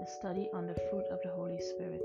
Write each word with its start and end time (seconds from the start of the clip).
the 0.00 0.06
study 0.06 0.48
on 0.54 0.66
the 0.66 0.74
fruit 0.88 1.04
of 1.10 1.20
the 1.22 1.28
Holy 1.28 1.60
Spirit. 1.60 2.00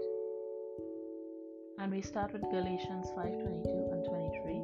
And 1.80 1.94
we 1.94 2.02
start 2.02 2.34
with 2.34 2.42
Galatians 2.52 3.10
5:22 3.16 3.88
and 3.90 4.04
23, 4.04 4.60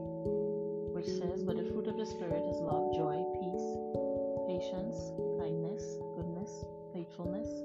which 0.92 1.08
says, 1.08 1.42
"But 1.42 1.56
the 1.56 1.64
fruit 1.64 1.88
of 1.88 1.96
the 1.96 2.06
Spirit 2.06 2.44
is 2.44 2.60
love, 2.60 2.92
joy, 2.92 3.24
peace, 3.40 3.68
patience, 4.48 5.14
kindness, 5.40 5.98
goodness, 6.18 6.66
faithfulness, 6.92 7.64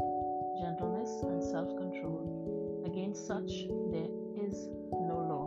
gentleness, 0.61 1.11
and 1.25 1.43
self-control. 1.43 2.85
Against 2.85 3.27
such 3.27 3.67
there 3.91 4.13
is 4.37 4.69
no 4.93 5.19
law." 5.33 5.47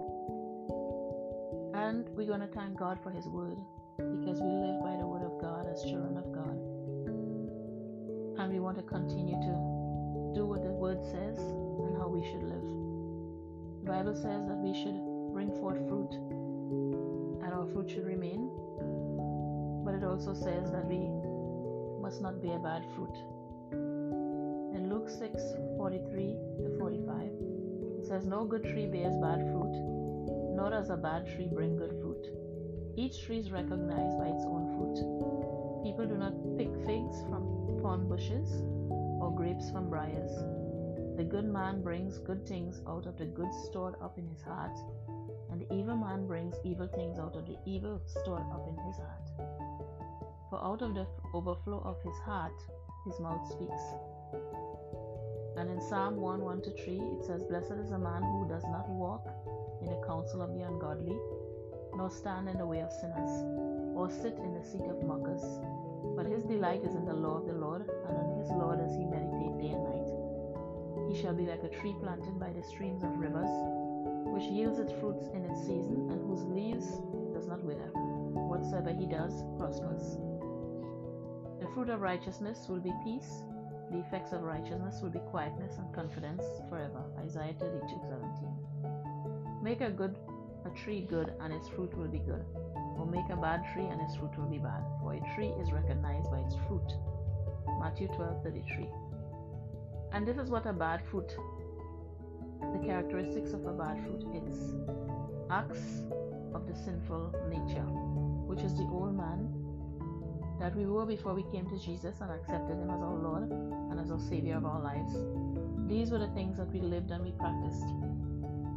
And 1.75 2.09
we're 2.09 2.27
going 2.27 2.41
to 2.41 2.55
thank 2.59 2.75
God 2.77 2.99
for 2.99 3.09
his 3.09 3.29
word 3.29 3.57
because 3.95 4.41
we 4.41 4.51
live 4.51 4.81
by 4.81 4.97
the 4.97 5.07
word 5.07 5.23
of 5.23 5.37
God 5.39 5.65
as 5.65 5.81
children 5.83 6.17
of 6.17 6.29
God. 6.33 6.57
And 8.37 8.51
we 8.51 8.59
want 8.59 8.75
to 8.77 8.83
continue 8.83 9.39
to 9.39 9.78
do 10.33 10.45
what 10.45 10.63
the 10.63 10.71
word 10.71 11.03
says 11.03 11.39
and 11.39 11.97
how 11.97 12.07
we 12.07 12.21
should 12.23 12.43
live. 12.43 12.67
The 13.83 13.91
Bible 13.91 14.15
says 14.15 14.45
that 14.47 14.57
we 14.57 14.73
should 14.73 14.99
bring 15.33 15.51
forth 15.59 15.79
fruit 15.87 16.13
and 17.43 17.53
our 17.53 17.65
fruit 17.73 17.89
should 17.89 18.05
remain. 18.05 18.49
But 19.83 19.95
it 19.95 20.03
also 20.03 20.33
says 20.33 20.71
that 20.71 20.85
we 20.85 21.09
must 22.01 22.21
not 22.21 22.41
bear 22.41 22.59
bad 22.59 22.83
fruit. 22.95 23.15
In 23.71 24.89
Luke 24.89 25.09
6 25.09 25.41
43 25.77 26.37
to 26.63 26.77
45, 26.77 27.31
it 27.99 28.05
says, 28.05 28.25
No 28.27 28.45
good 28.45 28.63
tree 28.63 28.85
bears 28.85 29.15
bad 29.17 29.39
fruit, 29.51 29.73
nor 30.55 30.69
does 30.69 30.89
a 30.89 30.97
bad 30.97 31.25
tree 31.25 31.49
bring 31.51 31.75
good 31.75 31.91
fruit. 32.01 32.27
Each 32.95 33.23
tree 33.23 33.39
is 33.39 33.51
recognized 33.51 34.17
by 34.19 34.27
its 34.27 34.45
own 34.45 34.67
fruit. 34.77 35.83
People 35.83 36.05
do 36.05 36.17
not 36.17 36.33
pick 36.57 36.69
figs 36.85 37.23
from 37.29 37.79
thorn 37.81 38.07
bushes 38.07 38.61
or 39.19 39.35
grapes 39.35 39.69
from 39.69 39.89
briars. 39.89 40.31
The 41.17 41.23
good 41.23 41.45
man 41.45 41.81
brings 41.81 42.17
good 42.19 42.47
things 42.47 42.81
out 42.87 43.05
of 43.05 43.17
the 43.17 43.25
good 43.25 43.53
stored 43.65 43.95
up 44.01 44.17
in 44.17 44.27
his 44.27 44.41
heart, 44.41 44.77
and 45.51 45.61
the 45.61 45.73
evil 45.73 45.97
man 45.97 46.25
brings 46.27 46.55
evil 46.63 46.87
things 46.87 47.19
out 47.19 47.35
of 47.35 47.45
the 47.45 47.57
evil 47.65 48.01
stored 48.05 48.47
up 48.53 48.65
in 48.69 48.77
his 48.85 48.95
heart. 48.97 49.29
For 50.49 50.63
out 50.63 50.81
of 50.81 50.95
the 50.95 51.05
overflow 51.33 51.81
of 51.83 52.01
his 52.03 52.17
heart, 52.19 52.55
his 53.05 53.19
mouth 53.19 53.45
speaks. 53.51 53.83
And 55.57 55.69
in 55.69 55.81
Psalm 55.81 56.15
1 56.15 56.39
1 56.41 56.61
to 56.61 56.71
3, 56.71 56.95
it 56.95 57.25
says, 57.25 57.43
Blessed 57.43 57.79
is 57.83 57.91
a 57.91 57.99
man 57.99 58.23
who 58.23 58.47
does 58.47 58.63
not 58.63 58.87
walk 58.87 59.27
in 59.81 59.87
the 59.87 60.01
counsel 60.07 60.41
of 60.41 60.53
the 60.53 60.61
ungodly, 60.61 61.17
nor 61.95 62.09
stand 62.09 62.47
in 62.47 62.57
the 62.57 62.65
way 62.65 62.79
of 62.79 62.93
sinners, 62.93 63.43
or 63.93 64.09
sit 64.09 64.37
in 64.37 64.53
the 64.53 64.63
seat 64.63 64.87
of 64.87 65.03
mockers 65.03 65.43
but 66.19 66.27
his 66.27 66.43
delight 66.43 66.83
is 66.83 66.95
in 66.95 67.05
the 67.05 67.13
law 67.13 67.37
of 67.37 67.45
the 67.47 67.53
Lord, 67.53 67.87
and 67.87 68.17
on 68.17 68.39
his 68.43 68.49
law 68.49 68.75
does 68.75 68.91
he 68.91 69.05
meditate 69.07 69.55
day 69.55 69.71
and 69.71 69.87
night. 69.87 70.11
He 71.07 71.15
shall 71.15 71.31
be 71.31 71.47
like 71.47 71.63
a 71.63 71.71
tree 71.79 71.95
planted 72.03 72.37
by 72.37 72.51
the 72.51 72.61
streams 72.61 73.03
of 73.03 73.15
rivers, 73.15 73.47
which 74.27 74.43
yields 74.51 74.79
its 74.79 74.91
fruits 74.99 75.31
in 75.31 75.47
its 75.47 75.61
season, 75.61 76.11
and 76.11 76.19
whose 76.27 76.43
leaves 76.51 76.99
does 77.31 77.47
not 77.47 77.63
wither. 77.63 77.87
Whatsoever 78.51 78.91
he 78.91 79.07
does 79.07 79.31
prospers. 79.55 80.19
The 81.63 81.71
fruit 81.71 81.87
of 81.87 82.01
righteousness 82.01 82.67
will 82.67 82.83
be 82.83 82.91
peace. 83.01 83.45
The 83.89 83.99
effects 83.99 84.33
of 84.33 84.43
righteousness 84.43 84.99
will 85.01 85.15
be 85.15 85.23
quietness 85.31 85.77
and 85.77 85.87
confidence 85.95 86.43
forever. 86.67 87.01
Isaiah 87.23 87.55
32:17. 87.55 89.63
Make 89.63 89.79
a 89.79 89.89
good 89.89 90.17
a 90.65 90.69
tree 90.71 90.99
good, 90.99 91.31
and 91.39 91.53
its 91.53 91.69
fruit 91.69 91.95
will 91.95 92.11
be 92.11 92.19
good 92.19 92.43
or 92.99 93.05
make 93.05 93.29
a 93.29 93.35
bad 93.35 93.63
tree 93.73 93.85
and 93.85 94.01
its 94.01 94.15
fruit 94.15 94.37
will 94.37 94.49
be 94.49 94.57
bad, 94.57 94.83
for 95.01 95.13
a 95.13 95.21
tree 95.35 95.53
is 95.61 95.71
recognized 95.71 96.29
by 96.29 96.39
its 96.39 96.55
fruit. 96.67 96.93
Matthew 97.79 98.07
12:33. 98.09 98.89
And 100.11 100.27
this 100.27 100.37
is 100.37 100.49
what 100.49 100.65
a 100.65 100.73
bad 100.73 101.01
fruit, 101.09 101.37
the 102.73 102.79
characteristics 102.85 103.53
of 103.53 103.65
a 103.65 103.73
bad 103.73 104.03
fruit 104.03 104.25
is. 104.43 104.75
Acts 105.49 106.03
of 106.53 106.67
the 106.67 106.75
sinful 106.75 107.33
nature, 107.49 107.87
which 108.49 108.61
is 108.61 108.75
the 108.75 108.83
old 108.83 109.15
man 109.15 109.47
that 110.59 110.75
we 110.75 110.85
were 110.85 111.05
before 111.05 111.33
we 111.33 111.43
came 111.51 111.69
to 111.69 111.79
Jesus 111.79 112.19
and 112.19 112.31
accepted 112.31 112.77
him 112.77 112.89
as 112.89 113.01
our 113.01 113.15
Lord 113.15 113.49
and 113.91 113.99
as 113.99 114.11
our 114.11 114.19
Savior 114.19 114.57
of 114.57 114.65
our 114.65 114.81
lives. 114.81 115.13
These 115.87 116.11
were 116.11 116.19
the 116.19 116.33
things 116.33 116.57
that 116.57 116.71
we 116.71 116.81
lived 116.81 117.11
and 117.11 117.23
we 117.23 117.31
practiced. 117.31 117.85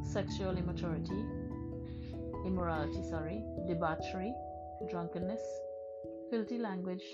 Sexual 0.02 0.56
immaturity, 0.58 1.24
immorality, 2.46 3.02
sorry, 3.08 3.44
debauchery, 3.66 4.34
drunkenness, 4.90 5.42
filthy 6.30 6.58
language, 6.58 7.04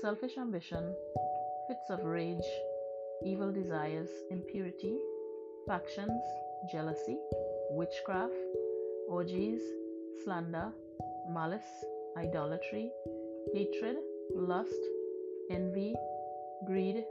selfish 0.00 0.36
ambition, 0.38 0.94
fits 1.68 1.90
of 1.90 2.04
rage, 2.04 2.48
evil 3.24 3.52
desires, 3.52 4.08
impurity, 4.30 4.96
factions, 5.66 6.22
jealousy, 6.70 7.18
witchcraft, 7.70 8.34
orgies, 9.08 9.60
slander, 10.24 10.72
malice, 11.30 11.84
idolatry, 12.16 12.90
hatred, 13.54 13.96
lust, 14.34 14.82
envy, 15.50 15.94
greed, 16.66 17.04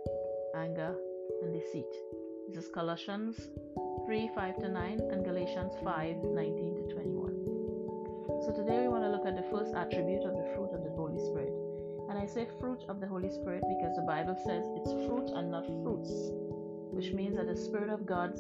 anger, 0.56 0.96
and 1.42 1.54
deceit. 1.54 1.94
This 2.50 2.66
is 2.66 2.72
Colossians 2.72 3.50
3 4.06 4.30
5 4.36 4.58
to 4.60 4.70
9 4.70 5.00
and 5.12 5.26
Galatians 5.26 5.74
5 5.84 6.16
19 6.24 6.76
to 6.76 6.94
21. 6.94 7.25
So 8.45 8.51
today 8.51 8.81
we 8.81 8.89
want 8.89 9.03
to 9.03 9.09
look 9.09 9.25
at 9.25 9.35
the 9.35 9.50
first 9.50 9.73
attribute 9.73 10.22
of 10.22 10.38
the 10.38 10.45
fruit 10.53 10.69
of 10.72 10.83
the 10.83 10.91
Holy 10.91 11.17
Spirit. 11.17 11.50
And 12.11 12.19
I 12.19 12.28
say 12.28 12.47
fruit 12.59 12.85
of 12.88 13.01
the 13.01 13.07
Holy 13.07 13.31
Spirit 13.31 13.63
because 13.67 13.95
the 13.95 14.06
Bible 14.06 14.38
says 14.45 14.69
it's 14.78 14.94
fruit 15.09 15.33
and 15.33 15.50
not 15.50 15.66
fruits, 15.81 16.13
which 16.94 17.11
means 17.11 17.38
that 17.38 17.47
the 17.47 17.57
Spirit 17.57 17.89
of 17.89 18.06
God 18.06 18.38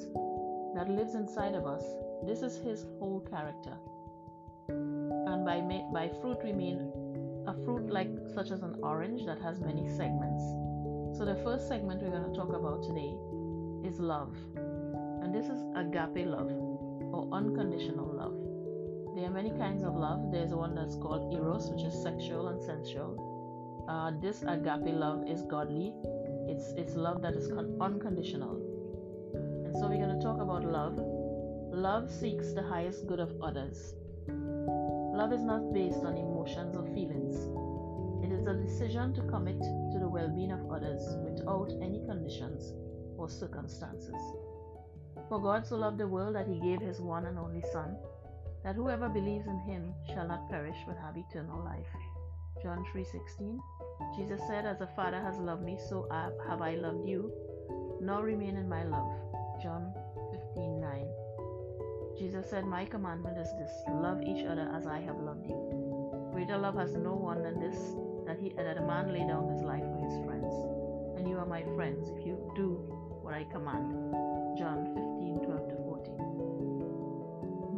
that 0.75 0.89
lives 0.89 1.15
inside 1.15 1.55
of 1.55 1.65
us, 1.65 1.81
this 2.23 2.43
is 2.43 2.55
His 2.57 2.85
whole 2.99 3.25
character. 3.31 3.73
And 4.69 5.43
by 5.43 5.65
by 5.91 6.11
fruit 6.21 6.37
we 6.43 6.53
mean 6.53 6.85
a 7.47 7.55
fruit 7.65 7.89
like 7.89 8.13
such 8.35 8.51
as 8.51 8.61
an 8.61 8.77
orange 8.83 9.25
that 9.25 9.41
has 9.41 9.59
many 9.59 9.89
segments. 9.89 10.45
So 11.17 11.25
the 11.25 11.41
first 11.43 11.67
segment 11.67 12.03
we're 12.03 12.13
going 12.13 12.29
to 12.29 12.37
talk 12.37 12.53
about 12.53 12.83
today 12.83 13.17
is 13.83 13.99
love. 13.99 14.37
And 14.53 15.33
this 15.33 15.47
is 15.47 15.63
agape 15.73 16.27
love 16.29 16.53
or 17.09 17.27
unconditional. 17.33 18.04
There 19.15 19.23
are 19.23 19.29
many 19.29 19.51
kinds 19.51 19.81
of 19.81 19.95
love. 19.95 20.29
There's 20.29 20.53
one 20.53 20.75
that's 20.75 20.97
called 20.97 21.33
eros, 21.33 21.71
which 21.71 21.83
is 21.83 21.93
sexual 22.03 22.49
and 22.49 22.61
sensual. 22.61 23.85
Uh, 23.87 24.11
this 24.19 24.41
agape 24.41 24.93
love 24.93 25.25
is 25.25 25.41
godly. 25.43 25.93
It's 26.49 26.73
it's 26.75 26.95
love 26.95 27.21
that 27.21 27.33
is 27.33 27.47
con- 27.47 27.77
unconditional. 27.79 28.57
And 29.65 29.73
so 29.73 29.87
we're 29.87 30.03
going 30.03 30.19
to 30.19 30.21
talk 30.21 30.41
about 30.41 30.65
love. 30.65 30.99
Love 31.71 32.11
seeks 32.11 32.51
the 32.51 32.63
highest 32.63 33.07
good 33.07 33.21
of 33.21 33.31
others. 33.41 33.93
Love 34.27 35.31
is 35.31 35.43
not 35.43 35.73
based 35.73 36.03
on 36.03 36.17
emotions 36.17 36.75
or 36.75 36.83
feelings. 36.93 37.37
It 38.21 38.33
is 38.33 38.45
a 38.47 38.53
decision 38.53 39.13
to 39.13 39.21
commit 39.31 39.61
to 39.61 39.97
the 39.97 40.09
well-being 40.09 40.51
of 40.51 40.69
others 40.69 41.15
without 41.23 41.71
any 41.81 42.03
conditions 42.05 42.73
or 43.17 43.29
circumstances. 43.29 44.21
For 45.29 45.39
God 45.39 45.65
so 45.65 45.77
loved 45.77 45.99
the 45.99 46.07
world 46.07 46.35
that 46.35 46.49
he 46.49 46.59
gave 46.59 46.81
his 46.81 46.99
one 46.99 47.27
and 47.27 47.39
only 47.39 47.63
Son 47.71 47.95
that 48.65 48.75
whoever 48.75 49.07
believes 49.07 49.45
in 49.45 49.59
him 49.59 49.93
shall 50.07 50.27
not 50.27 50.49
perish 50.49 50.77
but 50.87 50.97
have 50.97 51.15
eternal 51.15 51.63
life. 51.63 51.85
John 52.63 52.83
3:16. 52.91 53.61
Jesus 54.17 54.41
said, 54.47 54.65
"As 54.65 54.79
the 54.79 54.87
Father 54.87 55.21
has 55.21 55.37
loved 55.37 55.63
me, 55.63 55.77
so 55.77 56.07
have 56.09 56.61
I 56.61 56.73
loved 56.75 57.07
you. 57.07 57.31
Now 58.01 58.21
remain 58.21 58.57
in 58.57 58.67
my 58.67 58.83
love." 58.83 59.11
John 59.61 59.93
15:9. 60.31 61.07
Jesus 62.17 62.49
said, 62.49 62.65
"My 62.65 62.85
commandment 62.85 63.37
is 63.37 63.53
this: 63.59 63.71
love 63.87 64.21
each 64.23 64.43
other 64.45 64.67
as 64.73 64.87
I 64.87 64.99
have 64.99 65.19
loved 65.19 65.45
you." 65.45 65.59
Greater 66.33 66.57
love 66.57 66.75
has 66.75 66.95
no 66.95 67.13
one 67.13 67.43
than 67.43 67.59
this, 67.59 67.95
that 68.25 68.39
he 68.39 68.49
that 68.49 68.77
a 68.77 68.81
man 68.81 69.13
lay 69.13 69.27
down 69.27 69.47
his 69.49 69.61
life 69.61 69.85
for 69.85 69.99
his 70.07 70.17
friends. 70.25 70.53
And 71.17 71.29
you 71.29 71.37
are 71.37 71.45
my 71.45 71.63
friends 71.75 72.09
if 72.09 72.25
you 72.25 72.51
do 72.55 72.69
what 73.21 73.33
I 73.35 73.43
command. 73.43 73.93
John 74.57 74.79
15:12 74.95 74.95
to 74.95 75.01
14. 75.01 75.14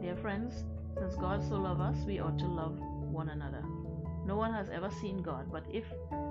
Dear 0.00 0.16
friends, 0.16 0.64
since 0.96 1.16
God 1.16 1.42
so 1.42 1.56
loved 1.56 1.80
us, 1.80 1.96
we 2.06 2.20
ought 2.20 2.38
to 2.38 2.46
love 2.46 2.78
one 2.78 3.30
another. 3.30 3.64
No 4.24 4.36
one 4.36 4.52
has 4.52 4.68
ever 4.68 4.90
seen 5.00 5.22
God, 5.22 5.50
but 5.50 5.64
if 5.72 5.84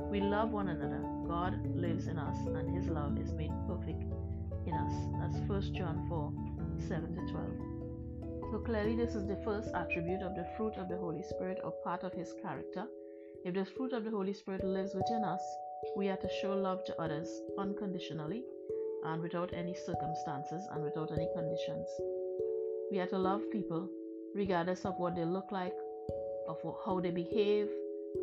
we 0.09 0.21
love 0.21 0.51
one 0.51 0.69
another, 0.69 1.03
God 1.27 1.59
lives 1.75 2.07
in 2.07 2.17
us 2.17 2.37
and 2.47 2.73
his 2.77 2.87
love 2.87 3.19
is 3.19 3.33
made 3.33 3.51
perfect 3.67 4.03
in 4.65 4.73
us. 4.73 4.93
as 5.21 5.41
1 5.49 5.73
John 5.73 6.05
4 6.07 6.31
7 6.87 7.15
to 7.15 7.31
12. 7.31 8.51
So 8.51 8.59
clearly, 8.59 8.95
this 8.95 9.15
is 9.15 9.27
the 9.27 9.41
first 9.43 9.69
attribute 9.75 10.21
of 10.21 10.35
the 10.35 10.47
fruit 10.55 10.75
of 10.77 10.87
the 10.87 10.97
Holy 10.97 11.23
Spirit 11.23 11.59
or 11.63 11.71
part 11.83 12.03
of 12.03 12.13
his 12.13 12.33
character. 12.41 12.85
If 13.43 13.53
the 13.53 13.65
fruit 13.65 13.91
of 13.91 14.05
the 14.05 14.11
Holy 14.11 14.33
Spirit 14.33 14.63
lives 14.63 14.95
within 14.95 15.25
us, 15.25 15.41
we 15.97 16.07
are 16.07 16.17
to 16.17 16.29
show 16.41 16.53
love 16.53 16.85
to 16.85 17.01
others 17.01 17.29
unconditionally 17.57 18.43
and 19.03 19.21
without 19.21 19.53
any 19.53 19.73
circumstances 19.73 20.67
and 20.71 20.83
without 20.83 21.11
any 21.11 21.27
conditions. 21.35 21.87
We 22.89 22.99
are 22.99 23.07
to 23.07 23.17
love 23.17 23.41
people 23.51 23.89
regardless 24.33 24.85
of 24.85 24.97
what 24.97 25.15
they 25.15 25.25
look 25.25 25.51
like, 25.51 25.73
of 26.47 26.57
how 26.85 27.01
they 27.01 27.11
behave, 27.11 27.67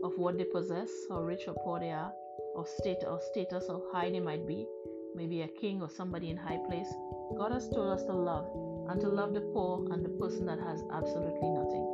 of 0.02 0.12
what 0.16 0.38
they 0.38 0.44
possess, 0.44 0.88
how 1.10 1.20
rich 1.20 1.42
or 1.46 1.54
poor 1.62 1.80
they 1.80 1.90
are, 1.90 2.12
or 2.54 2.66
state 2.66 3.04
or 3.06 3.20
status 3.30 3.64
or 3.68 3.82
high 3.92 4.10
they 4.10 4.20
might 4.20 4.46
be, 4.46 4.66
maybe 5.14 5.42
a 5.42 5.48
king 5.48 5.82
or 5.82 5.90
somebody 5.90 6.30
in 6.30 6.36
high 6.36 6.60
place. 6.66 6.88
God 7.36 7.52
has 7.52 7.68
told 7.68 7.92
us 7.92 8.04
to 8.04 8.12
love 8.12 8.46
and 8.88 9.00
to 9.02 9.08
love 9.08 9.34
the 9.34 9.42
poor 9.52 9.84
and 9.92 10.02
the 10.02 10.08
person 10.08 10.46
that 10.46 10.60
has 10.60 10.82
absolutely 10.92 11.50
nothing. 11.50 11.84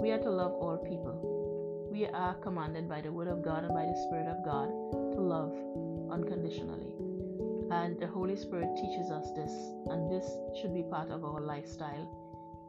We 0.00 0.12
are 0.12 0.18
to 0.18 0.30
love 0.30 0.52
all 0.52 0.78
people. 0.78 1.88
We 1.90 2.06
are 2.06 2.34
commanded 2.34 2.88
by 2.88 3.00
the 3.00 3.10
Word 3.10 3.26
of 3.26 3.42
God 3.42 3.64
and 3.64 3.74
by 3.74 3.86
the 3.86 4.00
Spirit 4.06 4.28
of 4.28 4.44
God 4.44 4.68
to 5.14 5.20
love 5.20 5.52
unconditionally. 6.12 7.07
And 7.70 8.00
the 8.00 8.06
Holy 8.06 8.36
Spirit 8.36 8.74
teaches 8.76 9.10
us 9.10 9.30
this, 9.32 9.52
and 9.86 10.10
this 10.10 10.24
should 10.60 10.74
be 10.74 10.82
part 10.82 11.10
of 11.10 11.24
our 11.24 11.40
lifestyle. 11.40 12.08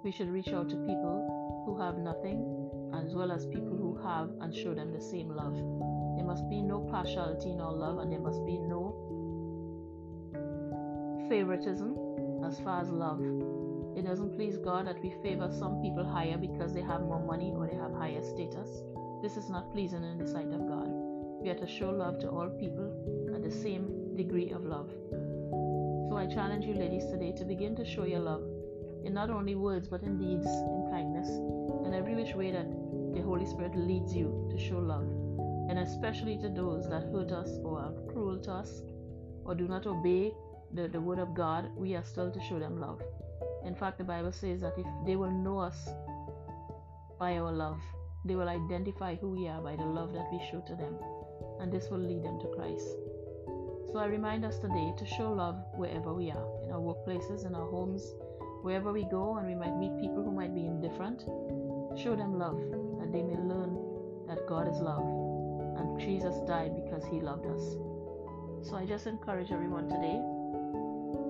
We 0.04 0.12
should 0.12 0.30
reach 0.30 0.50
out 0.50 0.70
to 0.70 0.76
people 0.76 1.64
who 1.66 1.80
have 1.80 1.98
nothing, 1.98 2.70
as 2.94 3.16
well 3.16 3.32
as 3.32 3.46
people 3.46 3.78
who 3.78 3.98
have, 4.04 4.30
and 4.42 4.54
show 4.54 4.74
them 4.74 4.92
the 4.92 5.02
same 5.02 5.30
love. 5.30 5.56
There 6.18 6.26
must 6.26 6.50
be 6.50 6.62
no 6.62 6.82
partiality 6.82 7.52
in 7.52 7.62
our 7.62 7.72
love, 7.72 8.00
and 8.00 8.12
there 8.12 8.20
must 8.20 8.46
be 8.46 8.58
no 8.58 8.94
favoritism 11.30 11.96
as 12.46 12.60
far 12.60 12.82
as 12.82 12.90
love. 12.90 13.22
It 13.96 14.06
doesn't 14.06 14.36
please 14.36 14.58
God 14.58 14.88
that 14.88 15.02
we 15.02 15.14
favor 15.24 15.50
some 15.52 15.82
people 15.82 16.06
higher 16.06 16.38
because 16.38 16.74
they 16.74 16.82
have 16.82 17.02
more 17.02 17.24
money 17.26 17.54
or 17.56 17.68
they 17.68 17.76
have 17.76 17.94
higher 17.94 18.22
status. 18.22 18.70
This 19.22 19.38
is 19.38 19.50
not 19.50 19.72
pleasing 19.74 20.04
in 20.04 20.18
the 20.18 20.28
sight 20.28 20.52
of 20.52 20.68
God. 20.68 20.88
We 21.42 21.50
are 21.50 21.56
to 21.56 21.68
show 21.68 21.90
love 21.90 22.20
to 22.20 22.30
all 22.30 22.50
people 22.50 22.92
at 23.36 23.44
the 23.44 23.52
same 23.52 23.99
degree 24.20 24.50
of 24.52 24.66
love. 24.66 24.90
So 26.10 26.18
I 26.18 26.28
challenge 26.28 26.66
you, 26.66 26.74
ladies, 26.74 27.06
today 27.06 27.32
to 27.38 27.46
begin 27.46 27.74
to 27.78 27.86
show 27.86 28.04
your 28.04 28.20
love 28.20 28.44
in 29.06 29.14
not 29.14 29.30
only 29.30 29.56
words 29.56 29.88
but 29.88 30.04
in 30.04 30.18
deeds, 30.18 30.46
in 30.46 30.90
kindness, 30.92 31.30
in 31.86 31.94
every 31.94 32.16
which 32.16 32.36
way 32.36 32.52
that 32.52 32.68
the 33.16 33.22
Holy 33.22 33.46
Spirit 33.46 33.78
leads 33.78 34.14
you 34.14 34.28
to 34.52 34.58
show 34.60 34.78
love, 34.78 35.08
and 35.70 35.80
especially 35.80 36.38
to 36.40 36.50
those 36.50 36.90
that 36.90 37.04
hurt 37.14 37.32
us 37.32 37.60
or 37.64 37.80
are 37.80 37.94
cruel 38.12 38.38
to 38.40 38.52
us 38.52 38.82
or 39.46 39.56
do 39.56 39.70
not 39.70 39.88
obey 39.88 40.34
the, 40.74 40.90
the 40.90 41.00
word 41.00 41.20
of 41.20 41.34
God, 41.34 41.72
we 41.78 41.96
are 41.96 42.04
still 42.04 42.30
to 42.30 42.42
show 42.42 42.60
them 42.60 42.78
love. 42.78 43.02
In 43.64 43.74
fact, 43.74 44.00
the 44.00 44.04
Bible 44.04 44.34
says 44.34 44.60
that 44.60 44.78
if 44.78 44.86
they 45.06 45.16
will 45.16 45.32
know 45.32 45.60
us 45.60 45.88
by 47.18 47.38
our 47.38 47.54
love, 47.54 47.80
they 48.26 48.36
will 48.36 48.50
identify 48.50 49.16
who 49.16 49.30
we 49.30 49.48
are 49.48 49.62
by 49.62 49.78
the 49.78 49.90
love 50.00 50.12
that 50.12 50.28
we 50.30 50.40
show 50.52 50.60
to 50.68 50.76
them, 50.76 50.96
and 51.62 51.72
this 51.72 51.88
will 51.90 52.00
lead 52.00 52.26
them 52.26 52.38
to 52.42 52.48
Christ. 52.58 53.09
So 53.92 53.98
I 53.98 54.06
remind 54.06 54.46
us 54.46 54.60
today 54.60 54.94
to 54.98 55.06
show 55.06 55.32
love 55.32 55.56
wherever 55.74 56.14
we 56.14 56.30
are, 56.30 56.46
in 56.64 56.72
our 56.72 56.80
workplaces, 56.80 57.48
in 57.48 57.56
our 57.56 57.66
homes, 57.66 58.14
wherever 58.62 58.94
we 58.94 59.04
go, 59.06 59.38
and 59.38 59.48
we 59.48 59.56
might 59.56 59.76
meet 59.78 60.00
people 60.00 60.24
who 60.24 60.32
might 60.32 60.54
be 60.54 60.68
indifferent. 60.68 61.22
Show 61.98 62.16
them 62.16 62.38
love, 62.38 62.62
that 63.00 63.12
they 63.12 63.24
may 63.24 63.34
learn 63.34 63.74
that 64.28 64.46
God 64.48 64.68
is 64.68 64.78
love, 64.78 65.02
and 65.80 66.00
Jesus 66.00 66.36
died 66.46 66.76
because 66.76 67.04
he 67.04 67.20
loved 67.20 67.48
us. 67.48 67.64
So 68.62 68.76
I 68.76 68.86
just 68.86 69.08
encourage 69.08 69.52
everyone 69.52 69.90
today 69.90 70.22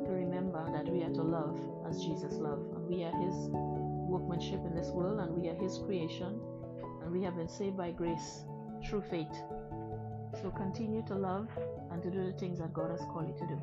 to 0.04 0.12
remember 0.12 0.60
that 0.74 0.92
we 0.92 1.04
are 1.04 1.14
to 1.14 1.24
love 1.24 1.58
as 1.88 2.04
Jesus 2.04 2.34
loved. 2.34 2.74
And 2.76 2.90
we 2.90 3.06
are 3.06 3.16
His 3.24 3.48
workmanship 3.54 4.66
in 4.66 4.76
this 4.76 4.90
world, 4.90 5.20
and 5.22 5.32
we 5.32 5.48
are 5.48 5.56
His 5.56 5.78
creation, 5.78 6.42
and 7.04 7.10
we 7.10 7.24
have 7.24 7.38
been 7.38 7.48
saved 7.48 7.78
by 7.78 7.92
grace 7.92 8.44
through 8.86 9.04
faith. 9.04 9.32
So 10.42 10.52
continue 10.58 11.04
to 11.08 11.16
love 11.16 11.48
and 11.92 12.02
to 12.04 12.10
do 12.10 12.26
the 12.26 12.38
things 12.38 12.60
that 12.60 12.74
God 12.74 12.92
has 12.92 13.02
called 13.12 13.28
you 13.28 13.36
to 13.40 13.48
do. 13.48 13.62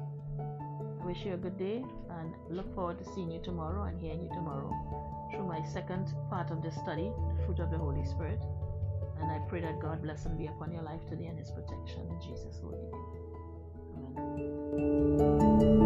I 1.01 1.07
wish 1.07 1.25
you 1.25 1.35
a 1.35 1.37
good 1.37 1.59
day 1.59 1.85
and 2.11 2.35
look 2.51 2.75
forward 2.75 2.99
to 2.99 3.05
seeing 3.15 3.31
you 3.31 3.41
tomorrow 3.43 3.85
and 3.85 4.01
hearing 4.01 4.23
you 4.23 4.29
tomorrow 4.31 4.73
through 5.31 5.47
my 5.47 5.63
second 5.65 6.13
part 6.29 6.51
of 6.51 6.63
this 6.63 6.75
study, 6.75 7.13
the 7.39 7.45
fruit 7.47 7.61
of 7.61 7.71
the 7.71 7.79
Holy 7.79 8.05
Spirit. 8.05 8.43
And 9.21 9.31
I 9.31 9.39
pray 9.49 9.61
that 9.61 9.81
God 9.81 10.03
bless 10.03 10.27
and 10.27 10.37
be 10.37 10.47
upon 10.47 10.73
your 10.73 10.83
life 10.83 11.01
today 11.09 11.27
and 11.27 11.39
his 11.39 11.51
protection 11.51 12.09
in 12.11 12.21
Jesus' 12.21 12.61
holy 12.61 12.79
name. 12.79 13.17
Amen. 14.19 15.86